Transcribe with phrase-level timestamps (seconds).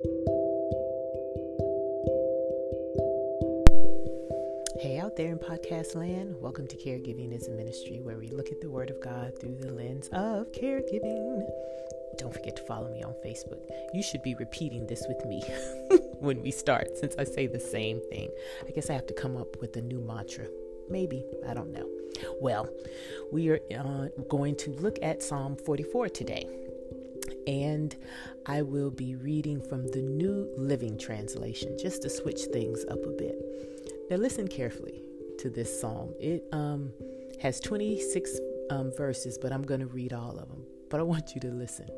[0.00, 0.06] Hey
[5.02, 8.60] out there in podcast land, welcome to Caregiving is a Ministry where we look at
[8.60, 11.44] the Word of God through the lens of caregiving.
[12.16, 13.58] Don't forget to follow me on Facebook.
[13.92, 15.42] You should be repeating this with me
[16.20, 18.30] when we start, since I say the same thing.
[18.68, 20.46] I guess I have to come up with a new mantra.
[20.88, 21.88] Maybe, I don't know.
[22.40, 22.68] Well,
[23.32, 26.67] we are uh, going to look at Psalm 44 today.
[27.48, 27.96] And
[28.44, 33.10] I will be reading from the New Living Translation just to switch things up a
[33.10, 33.40] bit.
[34.10, 35.02] Now, listen carefully
[35.38, 36.12] to this psalm.
[36.20, 36.92] It um,
[37.40, 40.62] has 26 um, verses, but I'm going to read all of them.
[40.90, 41.88] But I want you to listen.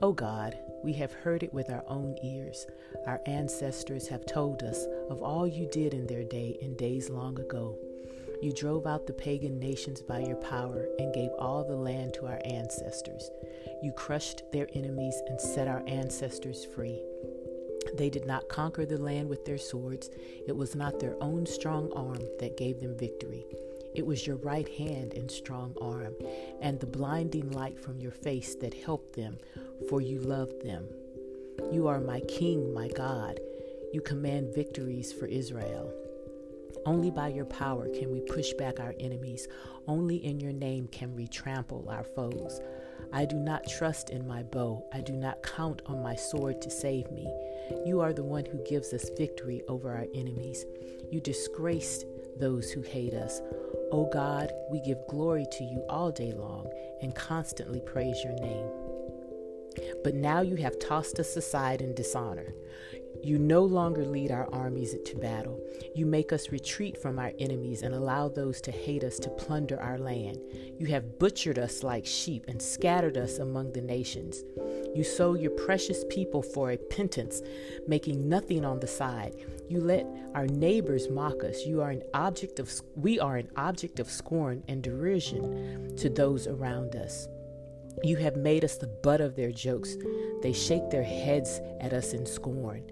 [0.00, 2.68] Oh God, we have heard it with our own ears.
[3.08, 7.40] Our ancestors have told us of all you did in their day in days long
[7.40, 7.76] ago.
[8.42, 12.26] You drove out the pagan nations by your power and gave all the land to
[12.26, 13.30] our ancestors.
[13.82, 17.02] You crushed their enemies and set our ancestors free.
[17.94, 20.10] They did not conquer the land with their swords.
[20.46, 23.46] It was not their own strong arm that gave them victory.
[23.94, 26.14] It was your right hand and strong arm,
[26.60, 29.38] and the blinding light from your face that helped them,
[29.88, 30.86] for you loved them.
[31.72, 33.40] You are my King, my God.
[33.92, 35.92] You command victories for Israel.
[36.84, 39.48] Only by your power can we push back our enemies.
[39.88, 42.60] Only in your name can we trample our foes.
[43.12, 44.84] I do not trust in my bow.
[44.92, 47.28] I do not count on my sword to save me.
[47.84, 50.64] You are the one who gives us victory over our enemies.
[51.10, 52.04] You disgraced
[52.38, 53.40] those who hate us.
[53.92, 56.70] O oh God, we give glory to you all day long
[57.02, 58.68] and constantly praise your name.
[60.02, 62.54] But now you have tossed us aside in dishonor.
[63.22, 65.60] You no longer lead our armies to battle.
[65.94, 69.80] You make us retreat from our enemies and allow those to hate us to plunder
[69.80, 70.38] our land.
[70.78, 74.44] You have butchered us like sheep and scattered us among the nations.
[74.94, 77.42] You sow your precious people for a pittance,
[77.86, 79.34] making nothing on the side.
[79.68, 81.66] You let our neighbors mock us.
[81.66, 86.46] You are an object of we are an object of scorn and derision to those
[86.46, 87.28] around us.
[88.02, 89.96] You have made us the butt of their jokes.
[90.42, 92.90] They shake their heads at us in scorn.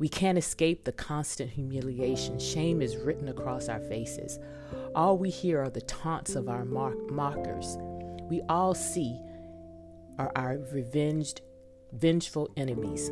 [0.00, 2.38] We can't escape the constant humiliation.
[2.38, 4.38] Shame is written across our faces.
[4.94, 7.76] All we hear are the taunts of our mockers.
[8.30, 9.20] We all see
[10.18, 11.42] are our revenged,
[11.92, 13.10] vengeful enemies.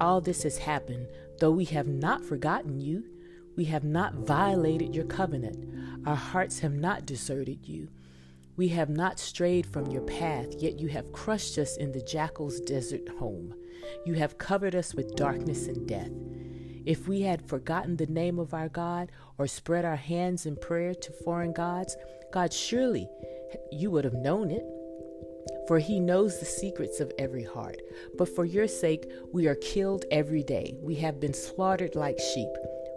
[0.00, 1.08] All this has happened,
[1.40, 3.04] though we have not forgotten you.
[3.56, 6.06] We have not violated your covenant.
[6.06, 7.88] Our hearts have not deserted you.
[8.56, 12.60] We have not strayed from your path, yet you have crushed us in the jackal's
[12.60, 13.54] desert home.
[14.04, 16.10] You have covered us with darkness and death.
[16.86, 20.94] If we had forgotten the name of our God or spread our hands in prayer
[20.94, 21.96] to foreign gods,
[22.32, 23.08] God, surely
[23.70, 24.64] you would have known it.
[25.68, 27.80] For he knows the secrets of every heart.
[28.16, 30.74] But for your sake, we are killed every day.
[30.82, 32.48] We have been slaughtered like sheep.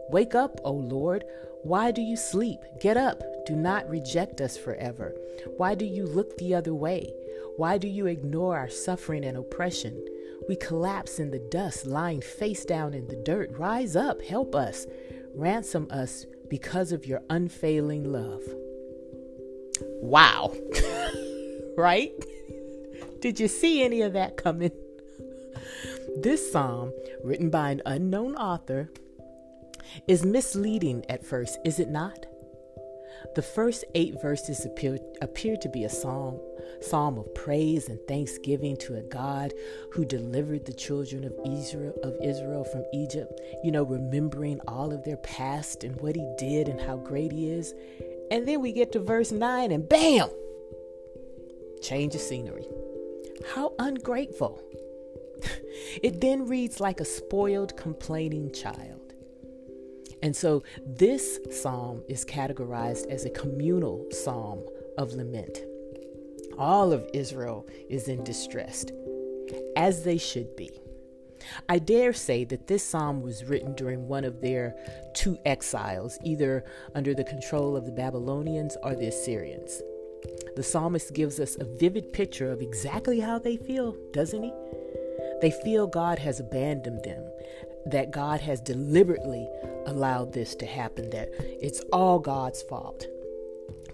[0.09, 1.23] Wake up, O Lord.
[1.63, 2.59] Why do you sleep?
[2.81, 3.21] Get up.
[3.45, 5.13] Do not reject us forever.
[5.57, 7.13] Why do you look the other way?
[7.57, 10.03] Why do you ignore our suffering and oppression?
[10.47, 13.51] We collapse in the dust, lying face down in the dirt.
[13.57, 14.85] Rise up, help us,
[15.33, 18.43] ransom us because of your unfailing love.
[20.01, 20.53] Wow.
[21.77, 22.11] right?
[23.21, 24.71] Did you see any of that coming?
[26.17, 26.91] This psalm,
[27.23, 28.91] written by an unknown author,
[30.07, 32.25] is misleading at first, is it not?
[33.35, 36.39] The first eight verses appear, appear to be a psalm,
[36.81, 39.53] psalm of praise and thanksgiving to a God
[39.91, 45.03] who delivered the children of Israel of Israel from Egypt, you know, remembering all of
[45.03, 47.73] their past and what he did and how great he is.
[48.29, 50.29] And then we get to verse 9 and bam!
[51.81, 52.67] Change of scenery.
[53.55, 54.61] How ungrateful.
[56.01, 59.02] it then reads like a spoiled, complaining child.
[60.23, 64.63] And so this psalm is categorized as a communal psalm
[64.97, 65.59] of lament.
[66.57, 68.85] All of Israel is in distress,
[69.75, 70.71] as they should be.
[71.67, 74.73] I dare say that this psalm was written during one of their
[75.13, 76.63] two exiles, either
[76.95, 79.81] under the control of the Babylonians or the Assyrians.
[80.55, 84.53] The psalmist gives us a vivid picture of exactly how they feel, doesn't he?
[85.41, 87.29] They feel God has abandoned them,
[87.85, 89.47] that God has deliberately
[89.85, 93.05] allowed this to happen, that it's all God's fault.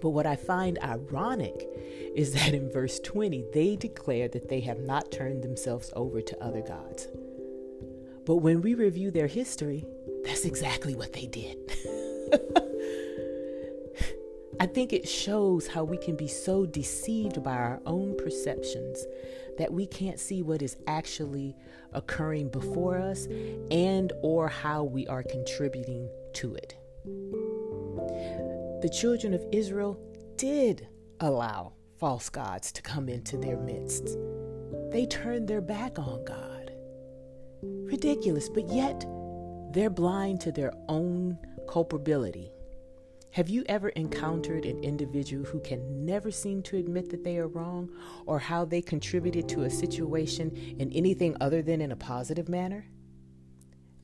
[0.00, 1.68] But what I find ironic
[2.14, 6.42] is that in verse 20, they declare that they have not turned themselves over to
[6.42, 7.08] other gods.
[8.24, 9.84] But when we review their history,
[10.24, 11.56] that's exactly what they did.
[14.60, 19.06] I think it shows how we can be so deceived by our own perceptions
[19.60, 21.54] that we can't see what is actually
[21.92, 23.26] occurring before us
[23.70, 26.76] and or how we are contributing to it.
[28.82, 30.00] The children of Israel
[30.36, 30.88] did
[31.20, 34.16] allow false gods to come into their midst.
[34.90, 36.72] They turned their back on God.
[37.62, 39.04] Ridiculous, but yet
[39.72, 41.36] they're blind to their own
[41.68, 42.50] culpability.
[43.32, 47.46] Have you ever encountered an individual who can never seem to admit that they are
[47.46, 47.88] wrong
[48.26, 52.86] or how they contributed to a situation in anything other than in a positive manner?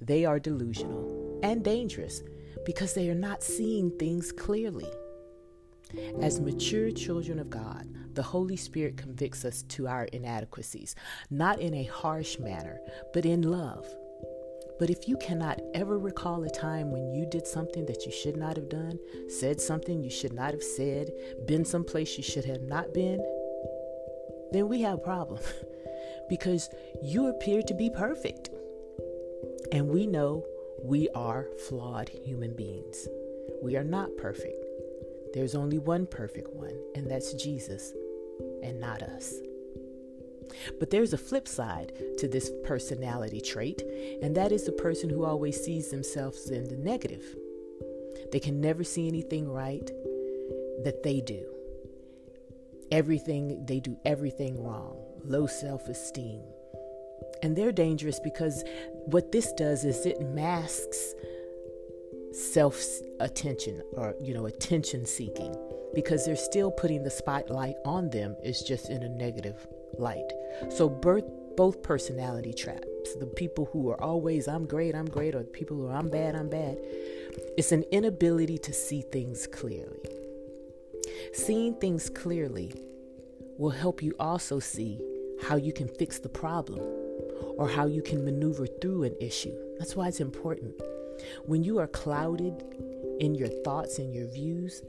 [0.00, 2.22] They are delusional and dangerous
[2.64, 4.88] because they are not seeing things clearly.
[6.20, 10.94] As mature children of God, the Holy Spirit convicts us to our inadequacies,
[11.30, 12.78] not in a harsh manner,
[13.12, 13.86] but in love.
[14.78, 18.36] But if you cannot ever recall a time when you did something that you should
[18.36, 21.10] not have done, said something you should not have said,
[21.46, 23.18] been someplace you should have not been,
[24.52, 25.40] then we have a problem
[26.28, 26.68] because
[27.02, 28.50] you appear to be perfect.
[29.72, 30.44] And we know
[30.82, 33.08] we are flawed human beings.
[33.62, 34.64] We are not perfect.
[35.34, 37.92] There's only one perfect one, and that's Jesus,
[38.62, 39.34] and not us.
[40.78, 43.82] But there's a flip side to this personality trait,
[44.22, 47.24] and that is the person who always sees themselves in the negative.
[48.32, 49.86] They can never see anything right
[50.84, 51.44] that they do.
[52.90, 56.42] Everything, they do everything wrong, low self esteem.
[57.42, 58.64] And they're dangerous because
[59.06, 61.14] what this does is it masks
[62.32, 62.80] self
[63.20, 65.54] attention or, you know, attention seeking
[65.94, 69.66] because they're still putting the spotlight on them, it's just in a negative
[69.98, 70.30] light.
[70.70, 71.24] So birth
[71.56, 73.14] both personality traps.
[73.18, 76.08] The people who are always I'm great, I'm great, or the people who are I'm
[76.08, 76.78] bad, I'm bad.
[77.56, 80.00] It's an inability to see things clearly.
[81.32, 82.74] Seeing things clearly
[83.58, 85.00] will help you also see
[85.42, 86.80] how you can fix the problem
[87.56, 89.54] or how you can maneuver through an issue.
[89.78, 90.74] That's why it's important.
[91.46, 92.62] When you are clouded
[93.20, 94.82] in your thoughts and your views,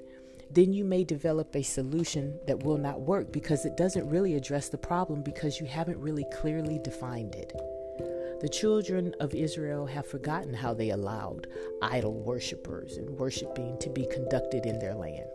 [0.51, 4.69] then you may develop a solution that will not work because it doesn't really address
[4.69, 7.53] the problem because you haven't really clearly defined it.
[8.39, 11.47] The children of Israel have forgotten how they allowed
[11.81, 15.25] idol worshippers and worshiping to be conducted in their land.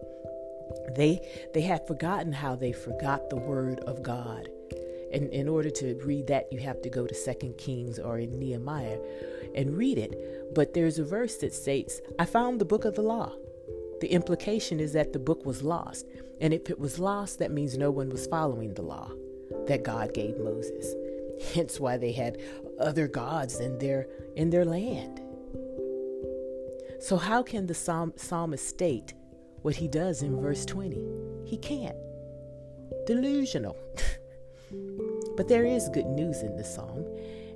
[0.97, 1.21] They,
[1.53, 4.49] they had forgotten how they forgot the word of God.
[5.13, 8.39] And in order to read that, you have to go to Second Kings or in
[8.39, 8.99] Nehemiah
[9.55, 10.55] and read it.
[10.55, 13.33] But there's a verse that states, I found the book of the law
[14.03, 16.09] the implication is that the book was lost.
[16.41, 19.13] And if it was lost, that means no one was following the law
[19.69, 20.93] that God gave Moses.
[21.55, 22.43] Hence why they had
[22.81, 25.21] other gods in their in their land.
[27.01, 29.15] So how can the psalm, psalmist state
[29.63, 31.01] what he does in verse 20?
[31.45, 31.97] He can't.
[33.07, 33.77] Delusional.
[35.37, 37.07] but there is good news in the psalm,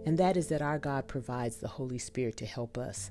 [0.05, 3.11] and that is that our God provides the Holy Spirit to help us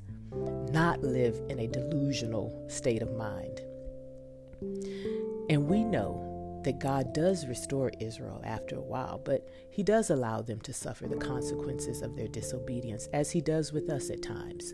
[0.71, 3.61] not live in a delusional state of mind.
[5.49, 10.41] And we know that God does restore Israel after a while, but He does allow
[10.41, 14.73] them to suffer the consequences of their disobedience, as He does with us at times.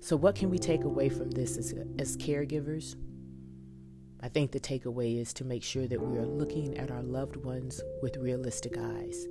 [0.00, 2.96] So, what can we take away from this as, as caregivers?
[4.20, 7.36] I think the takeaway is to make sure that we are looking at our loved
[7.36, 9.26] ones with realistic eyes,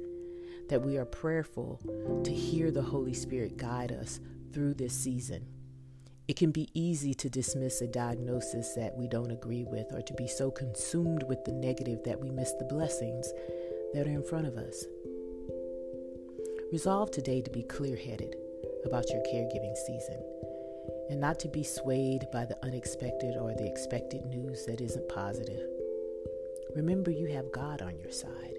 [0.69, 1.79] that we are prayerful
[2.23, 4.19] to hear the Holy Spirit guide us
[4.53, 5.45] through this season.
[6.27, 10.13] It can be easy to dismiss a diagnosis that we don't agree with or to
[10.13, 13.33] be so consumed with the negative that we miss the blessings
[13.93, 14.85] that are in front of us.
[16.71, 18.35] Resolve today to be clear headed
[18.85, 20.21] about your caregiving season
[21.09, 25.67] and not to be swayed by the unexpected or the expected news that isn't positive.
[26.75, 28.57] Remember, you have God on your side.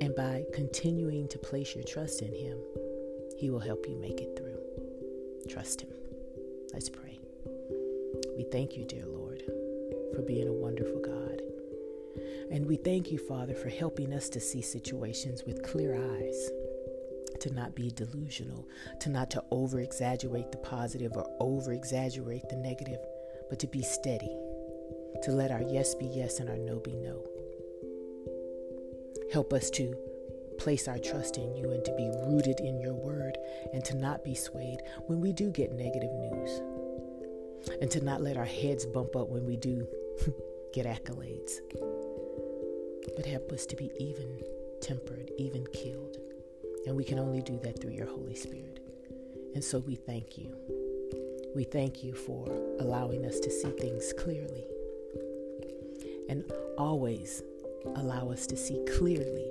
[0.00, 2.58] And by continuing to place your trust in Him,
[3.42, 4.56] he will help you make it through.
[5.52, 5.88] Trust Him.
[6.72, 7.18] Let's pray.
[8.36, 9.42] We thank you, dear Lord,
[10.14, 11.42] for being a wonderful God.
[12.52, 16.50] And we thank you, Father, for helping us to see situations with clear eyes,
[17.40, 18.64] to not be delusional,
[19.00, 23.00] to not to over exaggerate the positive or over exaggerate the negative,
[23.50, 24.36] but to be steady,
[25.24, 27.26] to let our yes be yes and our no be no.
[29.32, 29.96] Help us to
[30.62, 33.36] place our trust in you and to be rooted in your word
[33.72, 36.62] and to not be swayed when we do get negative news
[37.80, 39.88] and to not let our heads bump up when we do
[40.72, 41.58] get accolades.
[43.16, 44.40] But help us to be even
[44.80, 46.18] tempered, even killed.
[46.86, 48.78] And we can only do that through your Holy Spirit.
[49.56, 50.54] And so we thank you.
[51.56, 52.46] We thank you for
[52.78, 54.64] allowing us to see things clearly.
[56.28, 56.44] And
[56.78, 57.42] always
[57.96, 59.50] allow us to see clearly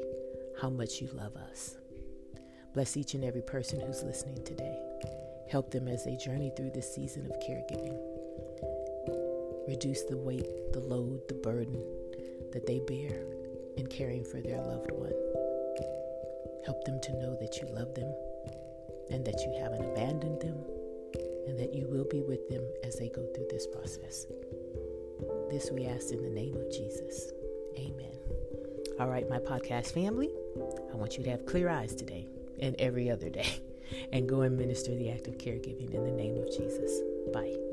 [0.62, 1.76] how much you love us.
[2.76, 4.78] Bless each and every person who's listening today.
[5.50, 7.98] Help them as they journey through this season of caregiving.
[9.68, 11.84] Reduce the weight, the load, the burden
[12.54, 13.26] that they bear
[13.76, 15.14] in caring for their loved one.
[16.64, 18.14] Help them to know that you love them
[19.10, 20.64] and that you haven't abandoned them
[21.48, 24.28] and that you will be with them as they go through this process.
[25.50, 27.32] This we ask in the name of Jesus.
[27.80, 28.41] Amen.
[29.02, 30.30] All right, my podcast family,
[30.94, 32.28] I want you to have clear eyes today
[32.60, 33.60] and every other day
[34.14, 37.02] and go and minister the act of caregiving in the name of Jesus.
[37.34, 37.71] Bye.